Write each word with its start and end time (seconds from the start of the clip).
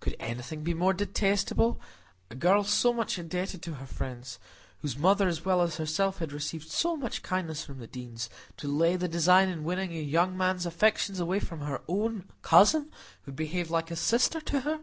Could 0.00 0.16
anything 0.18 0.64
be 0.64 0.74
more 0.74 0.92
detestable? 0.92 1.80
A 2.32 2.34
girl 2.34 2.64
so 2.64 2.92
much 2.92 3.16
indebted 3.16 3.62
to 3.62 3.74
her 3.74 3.86
friends—whose 3.86 4.96
mother 4.96 5.28
as 5.28 5.44
well 5.44 5.62
as 5.62 5.76
herself 5.76 6.18
had 6.18 6.32
received 6.32 6.68
so 6.68 6.96
much 6.96 7.22
kindness 7.22 7.62
from 7.64 7.78
the 7.78 7.86
Deanes—to 7.86 8.66
lay 8.66 8.96
the 8.96 9.06
design 9.06 9.48
of 9.52 9.62
winning 9.62 9.92
a 9.92 10.00
young 10.00 10.36
man's 10.36 10.66
affections 10.66 11.20
away 11.20 11.38
from 11.38 11.60
her 11.60 11.80
own 11.86 12.28
cousin, 12.42 12.90
who 13.22 13.30
had 13.30 13.36
behaved 13.36 13.70
like 13.70 13.92
a 13.92 13.94
sister 13.94 14.40
to 14.40 14.62
her! 14.62 14.80